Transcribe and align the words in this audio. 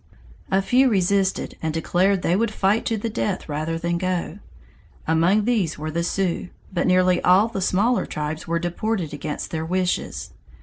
A 0.49 0.63
few 0.63 0.89
resisted, 0.89 1.55
and 1.61 1.71
declared 1.75 2.23
they 2.23 2.35
would 2.35 2.49
fight 2.49 2.85
to 2.87 2.97
the 2.97 3.07
death 3.07 3.47
rather 3.47 3.77
than 3.77 3.99
go. 3.99 4.39
Among 5.07 5.45
these 5.45 5.77
were 5.77 5.91
the 5.91 6.01
Sioux, 6.03 6.49
but 6.73 6.87
nearly 6.87 7.21
all 7.23 7.47
the 7.47 7.61
smaller 7.61 8.07
tribes 8.07 8.47
were 8.47 8.57
deported 8.57 9.13
against 9.13 9.51
their 9.51 9.63
wishes. 9.63 10.31